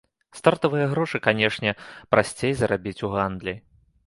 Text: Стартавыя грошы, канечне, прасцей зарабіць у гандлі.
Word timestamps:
Стартавыя 0.37 0.87
грошы, 0.93 1.21
канечне, 1.27 1.75
прасцей 2.15 2.51
зарабіць 2.63 2.97
у 3.11 3.13
гандлі. 3.19 3.55